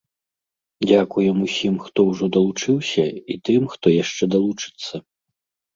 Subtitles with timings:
[0.87, 3.05] Дзякуем усім, хто ўжо далучыўся,
[3.35, 4.95] і тым, хто яшчэ далучыцца.